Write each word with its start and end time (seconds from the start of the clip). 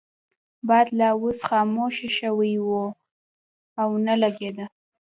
باد 0.67 0.87
لا 0.99 1.09
اوس 1.21 1.39
خاموشه 1.49 2.07
شوی 2.17 2.53
وو 2.65 2.83
او 3.81 3.89
نه 4.05 4.15
لګیده. 4.21 4.65